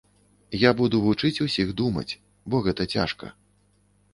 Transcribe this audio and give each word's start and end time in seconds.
Я 0.61 0.69
буду 0.79 1.01
вучыць 1.03 1.43
усіх 1.45 1.75
думаць, 1.81 2.17
бо 2.53 2.63
гэта 2.69 2.89
цяжка. 2.97 3.31